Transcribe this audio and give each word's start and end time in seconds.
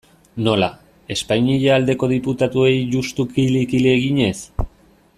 Nola, 0.45 0.69
Espainia 1.15 1.75
aldeko 1.75 2.09
diputatuei 2.13 2.73
juxtu 2.97 3.27
kili-kili 3.37 3.93
eginez? 3.99 4.37